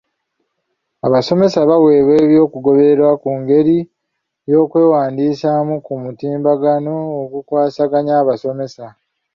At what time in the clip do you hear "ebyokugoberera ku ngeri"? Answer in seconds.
2.25-3.77